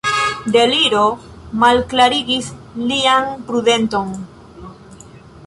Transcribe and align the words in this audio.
Deliro 0.53 1.01
malklarigis 1.63 2.49
lian 2.93 3.31
prudenton. 3.51 4.11